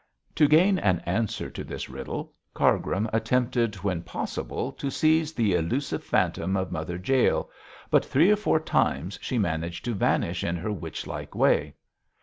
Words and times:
To 0.33 0.47
gain 0.47 0.79
an 0.79 0.97
answer 1.05 1.51
to 1.51 1.63
this 1.63 1.87
riddle, 1.87 2.33
Cargrim 2.55 3.07
attempted 3.13 3.75
when 3.83 4.01
possible 4.01 4.71
to 4.71 4.89
seize 4.89 5.31
the 5.33 5.53
elusive 5.53 6.03
phantom 6.03 6.57
of 6.57 6.71
Mother 6.71 6.95
Jael, 6.97 7.51
but 7.91 8.03
three 8.03 8.31
or 8.31 8.35
four 8.35 8.59
times 8.59 9.19
she 9.21 9.37
managed 9.37 9.85
to 9.85 9.93
vanish 9.93 10.43
in 10.43 10.55
her 10.55 10.71
witch 10.71 11.05
like 11.05 11.35
way. 11.35 11.75